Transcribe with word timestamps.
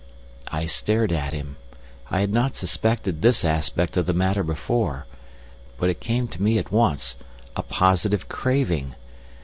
I 0.47 0.65
stared 0.65 1.11
at 1.11 1.31
him. 1.31 1.57
I 2.09 2.21
had 2.21 2.33
not 2.33 2.55
suspected 2.55 3.21
this 3.21 3.45
aspect 3.45 3.95
of 3.97 4.07
the 4.07 4.15
matter 4.15 4.41
before. 4.41 5.05
But 5.77 5.91
it 5.91 5.99
came 5.99 6.27
to 6.29 6.41
me 6.41 6.57
at 6.57 6.71
once—a 6.71 7.61
positive 7.61 8.27
craving. 8.27 8.95